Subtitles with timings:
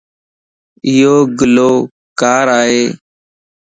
[0.87, 1.71] ايو گلو
[2.19, 2.81] ڪار ائي